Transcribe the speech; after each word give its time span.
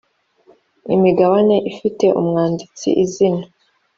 imigabane 0.95 1.55
ifite 1.71 2.05
umwanditsi 2.19 2.87
izina 3.03 3.43